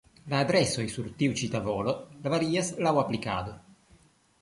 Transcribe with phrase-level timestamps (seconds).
[0.33, 1.95] La adresoj sur tiu ĉi tavolo
[2.35, 3.59] varias laŭ aplikado.